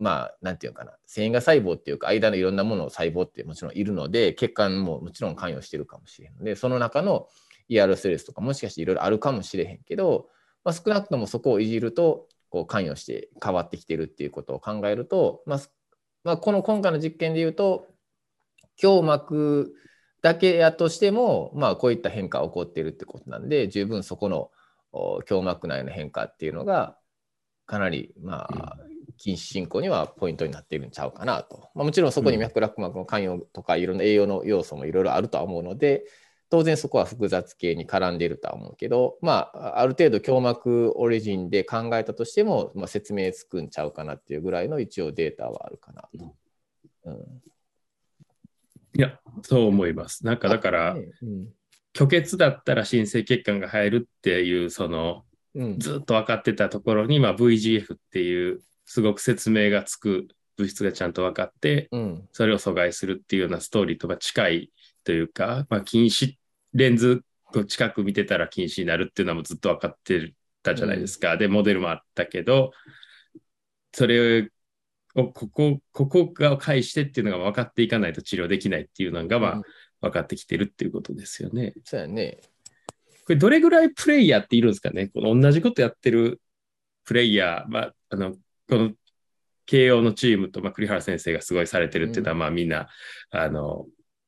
[0.00, 0.96] まあなんていうかな。
[1.06, 7.28] 繊維が細胞っていうか間のいろんなものの細胞ってもちろんいるので血管ももちろん関与してるかもしれんのでその中の
[7.70, 10.26] ER ストレスとかもしかしていろいろあるかもしれへんけど、
[10.64, 15.60] まあ、少なくともそこをいじるとこう関与して変わってきてるっていうことを考えると、まあ、
[16.24, 17.86] まあ、この今回の実験でいうと
[18.82, 19.74] 胸膜
[20.22, 24.50] だけやとしても、まあ、こういった変化が起こっているってことなんで十分そこの
[25.28, 26.96] 胸膜内の変化っていうのが
[27.66, 28.76] かなりまあ
[29.18, 36.04] 禁止進行にはポイントになっているんちゃうかなと、まあ、もちろんそこに脈絡膜の関与とかいろんな栄養の要素もいろいろあるとは思うので
[36.48, 46.34] 当然そこは複雑系に絡んでいるとは思うけどまあある程度胸膜オリジンで考えたとしても、まあ、説明つくんちゃうかなっていうぐらいの一応データはあるかなと。
[47.06, 47.53] うん
[48.96, 50.24] いや、そう思います。
[50.24, 51.48] なんかだから、うん、
[51.96, 62.28] 虚血だったら新生血管が入るっていう、その、うん、ずっと分かってたところに、まあ、VGF っていう、すごく説明がつく物質がちゃんと分かって、うん。
[62.32, 64.72] それを阻害するっていうようなストーリーとか近い
[65.04, 66.38] というか、まあ、近視、
[66.72, 67.22] レンズ
[67.54, 71.36] を近く見てたら近視になるっていうのはもうずっと分かってたじゃないですか。
[71.36, 72.72] で、モデルもあったけど、
[73.92, 74.46] それを、
[75.14, 79.62] ここ、ここが介してっていうのが分かっていかないと治療できないっていうのが、まあうん、
[80.00, 81.72] 分かってきてるっていうことですよね。
[81.84, 82.38] そうやね。
[83.26, 85.08] これどれぐらいプレイヤーっているんですかね？
[85.08, 86.40] この同じことやってる
[87.04, 88.32] プレイヤー、まあ、あの、
[88.68, 88.90] この
[89.66, 92.88] 慶応のチームと、まあ、栗原先生がすごいされてるっていうのは、まあみんな、
[93.30, 93.86] あの、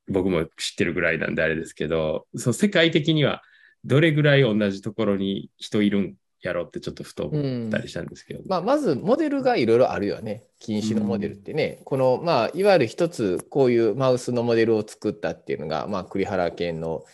[0.09, 3.43] 僕も知ってるぐらいなんであれですけど、そう世界的には
[3.85, 8.43] どれぐらい同じところに人いるんやろうってちょっとふと思ったりしたんですけど。
[8.47, 10.45] まあ、まずモデルがいろいろあるよね。
[10.59, 11.81] 禁止のモデルってね。
[11.85, 17.05] この、まあ、いわゆる一つこういうマウスのモデルを作ったっていうのが、まあ、栗原健の、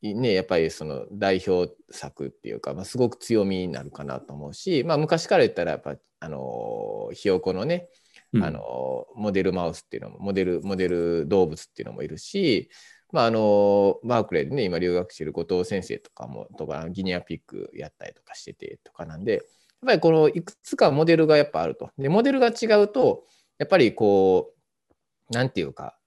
[0.00, 7.88] いね、やっぱりその代表作っていうか、まあ、すごく強みになるかなと思うし、まあ、昔から言ったらやっぱ、あの、ひよこのね、
[8.34, 12.70] うんあのモデルマウスっていうのもモデルモデル動物っていうのもいるし、
[13.12, 19.42] まあ、あのバークレーでね今留学してる後藤先生とかもとかギニアピックやったりとかしててとかなんでやっ
[19.86, 21.90] ぱりこのいくつかモデルがやっぱあると。
[21.98, 23.24] でモデルが違うと
[23.58, 24.52] やっぱりこ
[25.30, 25.98] うなんていうか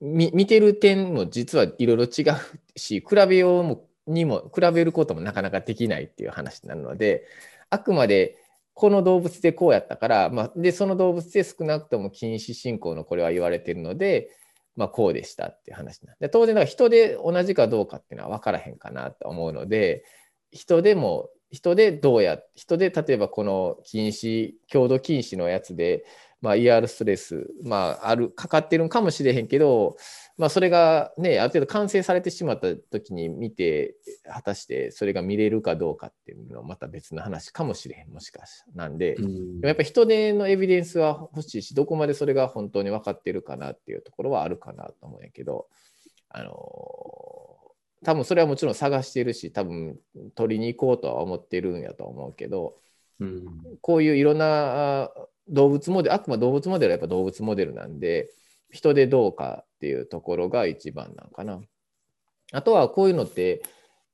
[0.00, 7.24] 見てる点も実はいろいろ違うし比べようもにも比べることもなかなかできないっていう話なので
[7.70, 8.36] あくまで
[8.74, 14.30] この動物でこうやったから、まあ、でその動物で少なくとも禁止進行のこれは言われてるので、
[14.76, 20.04] まあ、こうでしたっていう話なで当然だから人で同じかどうかっていうのは分からへんかなと思うので
[20.50, 26.04] 人でも人でどうや人で例えばこの禁止強度禁止のやつで、
[26.42, 29.96] まあ、ER ストレス、まあ、あるかかってるんかもしれへんけど、
[30.36, 33.94] まあ、それがねある程度完成されてしまった時に見て
[34.26, 39.60] 果たしてそれが見れるかどうかっていうのはまた別の話かもしれへんもしかしなんで、うん。
[39.60, 45.68] でもやっぱり人手のエビデンスは欲しいしどこまでそれが本当に分かってるかなっていうところはあるかなと思うんやけど
[46.28, 46.50] あの
[48.04, 49.96] 多分それはもちろん探してるし多分
[50.34, 52.78] 取りに行こうとは思ってるんやと思うけど
[53.20, 53.46] うん。
[53.80, 55.10] こういういろんなあ
[55.48, 58.30] 動物モデルあくまで動物モデルはやっぱ動物モデルなんで
[58.70, 61.60] 人でどうかっていうところが一番なんかな。
[62.52, 63.62] あとはこういうのって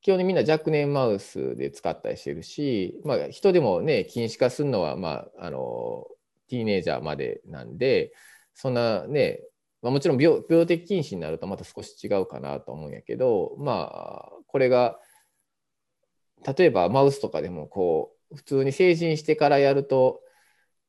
[0.00, 6.06] 基本にみんな若年マウスで使ったりしてるし、まあ、人でもね禁止化するのは、まあ、あの
[6.48, 8.12] ティーネイジャーまでなんで
[8.54, 9.40] そんなね、
[9.82, 14.98] まあ、もちろん病病的禁止になるとまた少し違うかなと思うんやけどまあこれが
[16.56, 20.20] 例えばマウスとかでもこう普通に成人してからやると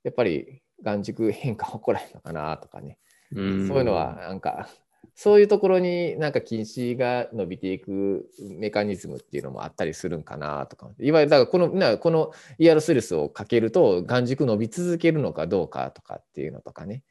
[0.03, 2.97] やっぱり眼軸変化起こらへんのかなとかね、
[3.33, 3.67] うん。
[3.67, 4.69] そういうのはなんか
[5.15, 10.89] そういうところになんか近視が伸びていくメカニズムっていうのもあったりするんかなとか。
[10.99, 17.03] いわゆるだからこのなこの ER スレスをかけると眼軸伸び続けるのかどうかとかっていうのとかね。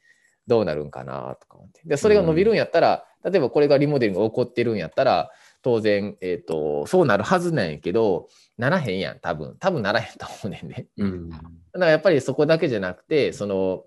[0.47, 1.81] どうなるんかなとか思って。
[1.85, 5.29] でそれが伸びるんやったら、例えばこれがリモデルが起こってるんやったら
[5.61, 10.87] 当然、えー、とそうなるはずなんやけどならへんやん多分多分ならへんと思うねんね。
[10.97, 13.83] うんだからやっぱりそこだけじゃなくてその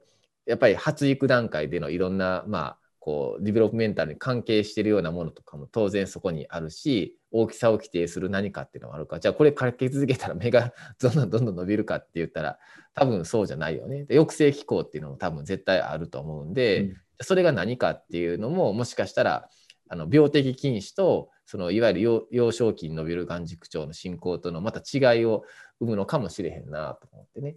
[0.47, 12.59] やっぱり発育段階でのいろんなまあこうディベロップメンタルに関係しているようなものとかも当然そこにあるし大きさを規定する何かっていうのがあるからじゃあこれかけ続けたら目が どんどんどんどん伸びるかって言ったら
[12.95, 14.05] 多分そうじゃないよね。
[14.05, 19.49] で抑制機構っていうのも多分絶対あると思うんで、うんそれが何かっていうのももしかしたら
[19.89, 25.45] あの病的近視とそのいわゆる幼幼少期に伸びる眼軸長の進行とのまた違いを
[25.81, 27.57] 生むのかもしれへんなと思ってね。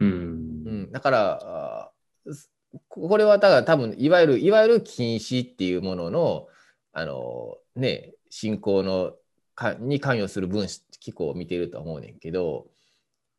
[0.00, 1.92] ううんん、だから
[2.88, 6.48] これはだから多分いわゆるいわゆる禁止っていうものの
[6.92, 9.12] あのね進行の
[9.54, 12.66] かに関与する分子機構を見てるとは思うねんけど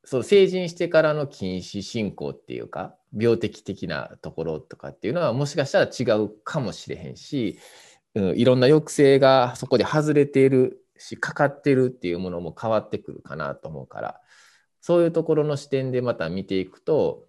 [0.05, 7.59] そう成人してからの禁止進行っていうか病的的なところとかっていうのはもしかしたら違うかもしれへんし、
[8.15, 14.21] うん、いろんな抑制がそこで外れているしかかってるっていうものも変わってくるかなと思うから
[14.81, 17.25] そういうところの視点でまた見ていくと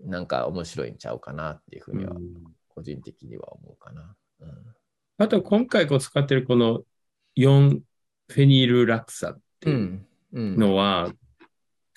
[0.00, 2.14] なんか面白いんちゃうかなっていうふうには
[2.68, 4.14] 個人的には思うかな。
[4.40, 4.48] うん。
[5.18, 6.82] あと今回こう使ってるこの
[7.34, 7.80] 4
[8.28, 10.06] フェニルラクサってういうん。
[10.32, 10.56] うん。
[10.56, 11.10] のは、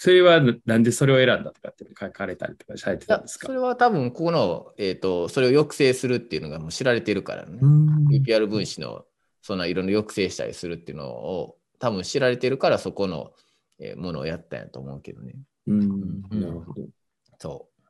[0.03, 3.45] それはなんでそれを選んだとかって書かれたりとかされてたんですか？
[3.45, 7.59] それは多分ここの、えー、とそれを抑制するっていうのがもう知られてるからね。
[7.61, 9.05] うん UPR 分子の
[9.43, 13.31] そんないろんな抑制したりするっていうのを多分知られてるからそこの、
[13.77, 15.35] えーものをやったんやと思うけどね。
[15.67, 16.81] うんうんなるほど。
[17.37, 17.81] そう。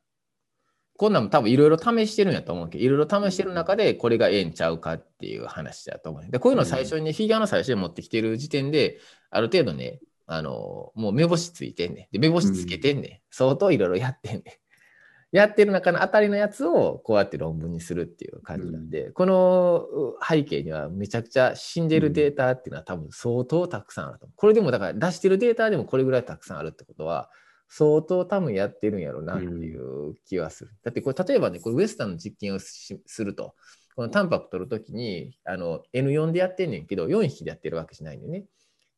[0.97, 6.29] こんなんも多分いろいろ試してるんやと思うけど、いろいろ試してる中でこれがええんちゃうかっていう話だと思う。
[6.29, 8.99] で、こういうのを最初に、フィギュアの最初に持ってきてる時点で、
[9.29, 10.01] ある程度ね、
[10.33, 12.07] あの、もう目星ついてんねん。
[12.13, 13.19] で、目星つけてんねん。
[13.31, 14.43] 相当いろいろやってんねん。
[15.35, 19.85] やってる中の当たりのやつをこうやって論文にするっていう感じなんで、この
[20.25, 24.29] 背景にはめちゃくちゃ死んでるデータっていうのは多分相当たくさんあると。
[24.37, 27.29] これでもだから出してるデータでもこれぐらいたくさんあるってことは、
[27.67, 30.71] 相当多分やってるんやろうなっていう気はする。
[30.83, 33.55] だってこれ例えばね、これウエスタンの実験をすると、
[33.97, 38.45] このタンパク取るときにあの N4 でやってんねんけど、4匹でやってるわけじゃないんでね。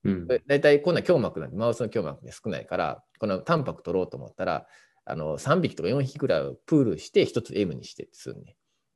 [0.05, 4.67] うん、だいたいこんな胸膜なんてマウスの胸膜で少ないから、このタンパク取ろうと思ったら、
[5.05, 8.55] あの3匹とか4匹ぐらいをプールして1つ M にしてするね。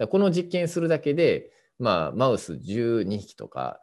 [0.09, 3.79] この実験するだけで、まあ、マウス12匹とか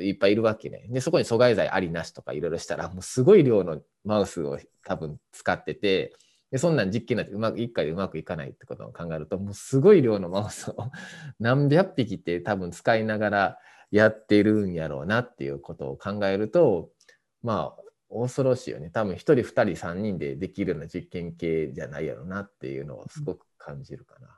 [0.00, 0.86] いっぱいいるわけね。
[0.88, 6.14] で、そこに阻害剤ありなしとかいろいろしたら、もうすごい量のマウスを多分使ってて、
[6.50, 10.76] でそんなん実験なんてうまく1回でうまくいかないってことを考えると、もうすごい量のマウスを
[11.40, 13.58] 何百匹って多分使いながら
[13.94, 16.90] やってるんやろうなっていうことを考えると、
[17.44, 17.82] まあ、
[18.12, 18.90] 恐ろしいよね。
[18.90, 24.36] 多分1人、2人、3人でできるような実験系じゃないやろなっていうのをすごく感じるかな。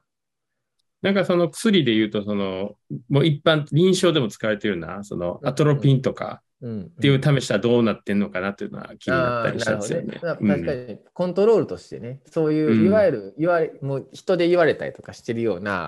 [1.00, 2.74] なんかその薬で言うと、その、
[3.08, 6.68] もう一般、臨床でも使われてるような、そのアトロピンとか、っ
[7.00, 10.06] ていう試したらどうなってんのかなっていうのは気になったりしたんですよね。
[10.06, 15.86] ね確かにコントロールとしてね、そういういわゆる言われ、もう人で言われたりとかしてるような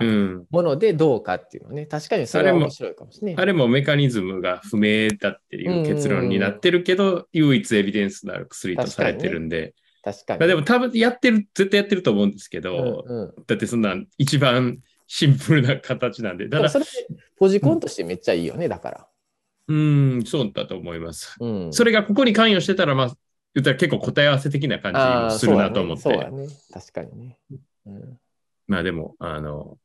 [0.50, 3.42] ものでどうかっていうのね、確かにそれは面白いかもしれない。
[3.42, 9.74] あれもメカニズムが不明だっていう結論になってるけど、唯一エビデンスのある薬とされてるんで。
[10.02, 10.46] 確かに、ね。
[10.48, 16.48] でも多分やってる、絶対やってると思うんですけど、うんうん、だってそんな一番シンプルな形なんで。
[16.48, 16.84] だからそれ
[17.38, 19.06] ポジコンとしてめっちゃいいよね、だから。
[19.68, 19.74] う
[20.18, 21.36] ん、そうだと思います。
[21.40, 23.06] うん、それがここに関与してたら、まあ、
[23.54, 26.02] 言ったら結構答え合わせ的な感じもするなと思って。
[26.02, 27.38] そうだね、ね、確かにね。
[27.86, 28.18] うん、
[28.66, 29.78] まあでも、あの、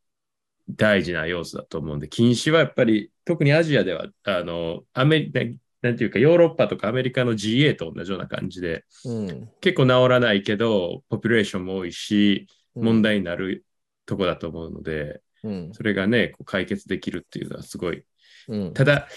[0.69, 13.65] 大事な要素だと思うんで、禁止はやっぱり、特にアジアでは、あの、アメリなんていうか、ヨーロッパとかアメリカの GA と同じような感じで、うん、結構治らないけど、ポピュレーションも多いし、問題になる
[14.05, 18.01] とこだと思うので、うん、それがね、こう解決できるっていうのはすごい。
[18.47, 19.09] うん、ただ、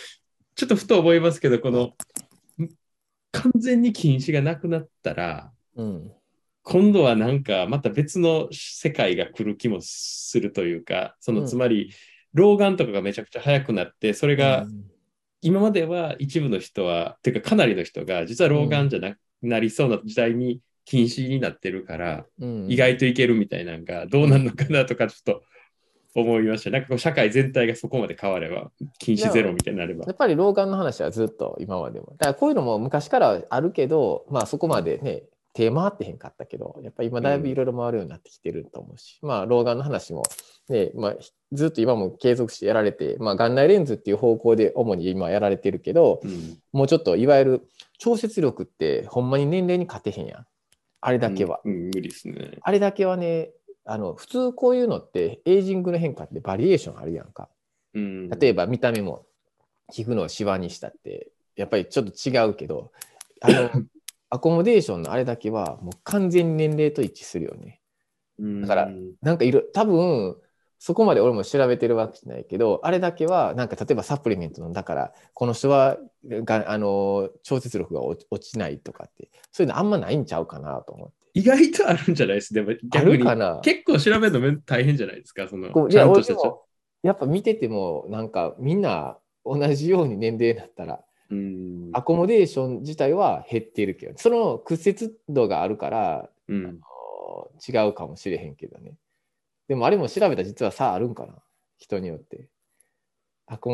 [0.57, 1.93] ちょっとふと思いますけど、この
[3.31, 6.13] 完全に禁止がなくなったら、うん、
[6.63, 11.93] 今度はなんかまた別の世界が来る気もするというか、そのつまり、
[12.33, 14.67] 老眼とかがめちゃくちゃ早くなって、それが
[15.43, 22.25] 今までは一部の人は、ていうかかなりの人が実は老眼じゃなくなりそうな時代に禁止になってるから、
[22.69, 25.43] 意外といけるみたいなのがどうなるのかなとかちょっと
[26.21, 26.71] 思いました。
[26.71, 30.05] なんかこう社会全体がそこまで変われば、禁止ゼロみたいになれば。
[30.07, 32.09] やっぱり老眼の話はずっと今までも。
[32.13, 35.25] だからこういうのも昔からあるけど、まあそこまでね、
[35.57, 40.23] 手回ってへんかったけど、やっぱり今だいぶいろいろ回るようになってきてると思うし、うん、まあ老眼の話も、
[40.69, 41.17] ね、まあ、
[41.53, 50.47] ずっと今も継続してやられて、まあ眼内レンズっていう方向で主に今やられてるけど、うん、もうちょっといわゆる調節力ってほんまに年齢に勝てへんやん。
[51.01, 51.61] あれだけは。
[51.65, 52.59] うん、無理ですね。
[52.61, 53.51] あれだけはね、
[53.87, 57.49] あの普通こういうのってエイジングの変化ってバリエーションあるやんか。
[57.95, 59.25] うん、例えば見た目も
[59.91, 62.93] 皮膚のシワにしたってやっぱりちょっと違うけど
[63.41, 63.71] あの
[64.29, 67.81] アコモデーションのあれだけはもう完全に年齢と一致するよね。
[68.39, 68.91] だから
[69.23, 70.37] なんかいろ多分
[70.79, 81.26] そこまで俺も調べてるわけじゃないけどあれだけはなんか例えばサプリメントのだからこの人はがあの調節力が落ちないとかってそういうのあんまないんちゃうかなと思って。
[81.37, 82.37] 意外とあるんじゃない？
[82.37, 83.25] ですでも逆に。
[83.63, 85.47] 結構調べるの大変じゃないですか？
[85.49, 86.35] そのちゃんとした
[87.03, 91.91] やっぱ見ててもなんかみんな同じように年齢だったらうん。
[91.93, 98.95] アコモデーション自体は減っているけどその屈折度があるから、うん、あの違うかもしれへんけどね。
[99.69, 101.35] でもあれも調べたら実は差あるんかな？
[101.79, 102.49] 人によって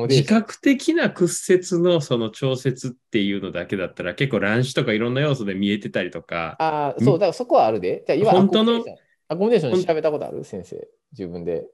[0.08, 6.56] 自覚的な屈折のその調節っていうのだけだったら結構乱視とかいろんな要素で見えてたりとか。
[6.58, 8.04] ああ、そう、だからそこはあるで。
[8.06, 8.84] じゃ本当の？
[9.28, 10.44] アコモデーション調べたことある？
[10.44, 11.64] 先生、自分で。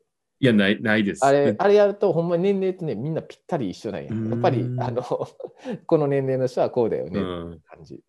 [0.41, 1.27] いや、ない、ないです。
[1.27, 4.11] あれ、あれやると、ほんまに年齢とね、みんなぴったり一緒なんや。
[4.13, 5.03] やっぱり、あの、
[5.87, 7.21] この年齢の人はこうだよね、
[7.67, 8.01] 感じ。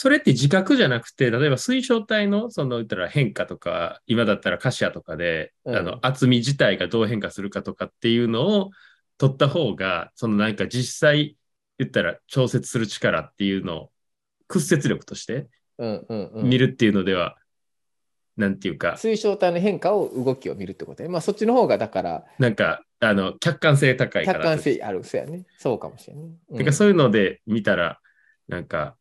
[0.00, 8.70] それって自覚じゃなくて、例えば水晶体のその言ったら変化とか、今だったらカシアとかで、うん、あの厚み自体がどう変化するかとかっていうのを
[9.18, 11.36] 取った方が、そのなんか実際
[11.80, 13.90] 言ったら調節する力っていうのを
[14.46, 15.48] 屈折力として
[16.44, 17.36] 見るっていうのでは、
[18.36, 18.96] なんていうか。
[18.98, 21.08] 水晶体の変化を動きを見るってことね。
[21.08, 22.24] まあそっちの方がだから。
[22.38, 24.38] なんか、あの、客観性高いから。
[24.38, 25.44] 客観性ある、そうやね。
[25.58, 26.30] そうかもしれない、ね。
[26.50, 27.98] うん、かそういうので見たら、
[28.46, 28.94] なんか、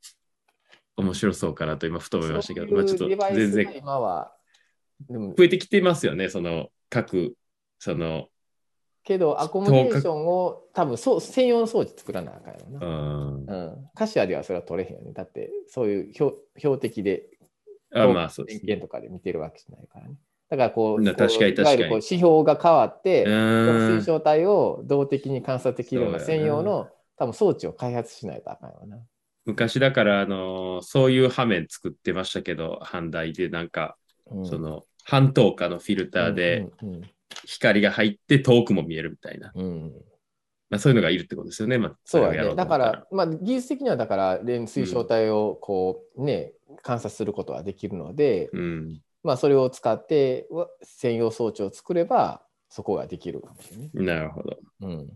[0.97, 3.73] 面白そうかなと今ふと思いましたけど、まあちょっと全然。
[3.77, 4.33] 今は。
[5.09, 7.35] 増えてきてますよね、その各、
[7.77, 8.27] その
[9.03, 12.87] けど、アコモデーションを多分そう専用の装置作らなあかんよな。
[12.87, 13.89] うん。
[13.95, 15.13] カシアではそれは取れへんよね。
[15.13, 17.29] だって、そういう標標的で
[17.93, 20.15] あまあそうです、偏見とかで見てるわけじゃないからね。
[20.49, 28.97] だからこう、確かに確かにいわゆるこう指標が変わって、水晶体を動的に観察できるような専用の多分装置を開発しないとあかんよな。
[29.47, 33.97] 昔だから、あのそういう羽面作ってましたけど、半台でなんか、
[34.29, 34.45] うん。
[34.45, 37.01] その半透過のフィルターでうん
[37.45, 39.63] 光が入って遠くも見えるみたいな、うん。
[39.63, 39.93] うん
[40.69, 41.77] まあ、そういうのがいるってことですよね。
[41.77, 42.55] まあ、そうやね。
[42.55, 53.89] だから、まあ、技術的にはだから、連水晶体をこうね、観察することはできるので、うん、まあ、それを使ってわ専用装置を作れば、そこができるかもしれない。
[53.93, 54.57] なるほど。
[54.81, 55.09] うん、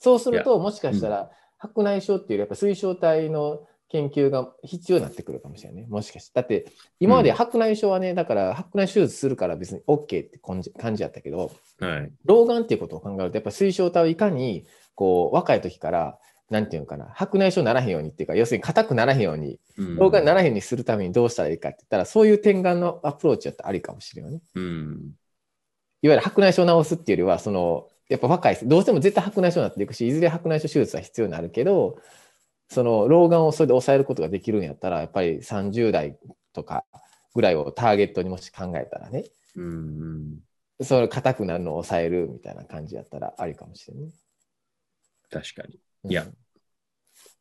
[0.00, 1.30] そうすると、もしかしたら、
[1.62, 5.86] 白内障っていうやっぱ水晶体の研究が必要になってくるかもしれないね。
[5.88, 6.32] もしかして。
[6.34, 6.66] だって、
[6.98, 12.12] 今まで白内障はね、だから白内手術するから別に OK って感じ感じやったけど、はい。
[12.24, 16.18] 老眼っていうことを考えると、やっぱり水晶体をいかにこう若い時から、
[16.50, 24.40] なんていうのかな、白内障ならへんようにっていうか、要するに硬くならへんように、うん老眼にならへんようにするためにどうしたらいいかって言ったら、そういう点眼のアプローチやったらありかもしれないね。
[24.54, 25.12] うん。
[26.02, 31.98] いわゆる白内障を治すっていうよりは、その、やっぱ若い、どうしても絶対白内障になっていくし、いずれ白内障手術は必要になるけど、
[32.68, 36.16] その老眼をそれで抑えることができるんやったら、やっぱり30代
[36.52, 36.84] とか
[37.34, 39.24] ぐらいをターゲットにもし考えたらね、
[39.56, 40.38] うん。
[40.82, 44.10] その硬くなるのを抑えるみたいな感じやったらありかもしれないね。
[45.30, 45.78] 確かに。
[46.04, 46.26] うんいや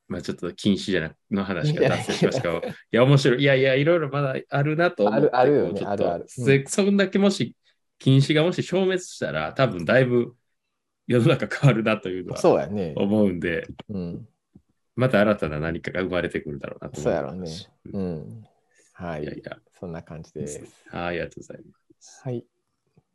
[0.07, 2.61] まあちょっと禁止じゃなの話が脱線しましたが、い
[2.91, 3.41] や、面白い。
[3.41, 5.27] いやいや、いろいろまだあるなと思って。
[5.29, 7.55] あるあるよねあるあるうんでそんだけもし、
[7.97, 10.35] 禁止がもし消滅したら、多分だいぶ
[11.11, 12.93] 世の中変わるなというのはそうやね。
[12.95, 14.27] 思うんで、うん。
[14.95, 17.51] また新たな何かが生まれてくるだろうなと思そうやろうね。
[17.93, 18.45] うん。
[18.93, 19.25] はいい。
[19.25, 20.59] やいや、そんな感じです。
[20.89, 22.21] はい、ありがとうございます。
[22.23, 22.45] はい。